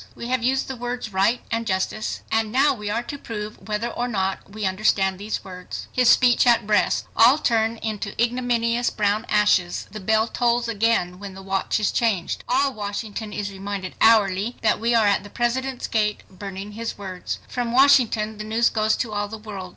[0.15, 3.89] We have used the words 'right' and 'justice' and now we are to prove whether
[3.89, 9.27] or not we understand these words;" his speech at Brest; all turn into ignominious brown
[9.29, 9.85] ashes.
[9.91, 12.43] The bell tolls again when the watch is changed.
[12.49, 17.37] All Washington is reminded hourly that we are at the President's gate, burning his words.
[17.47, 19.69] From Washington the news goes to all the world.